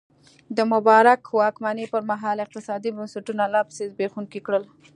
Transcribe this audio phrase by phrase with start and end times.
[0.57, 4.63] د مبارک واکمنۍ پرمهال اقتصادي بنسټونه لا پسې زبېښونکي کړل.